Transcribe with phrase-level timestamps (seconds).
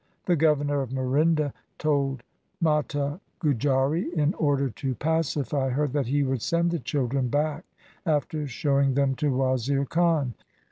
[0.25, 2.23] The governor of Murinda told
[2.59, 7.65] Mata Gujari, in order to pacify her, that he would send the children back
[8.03, 10.33] after showing them to Wazir Khan.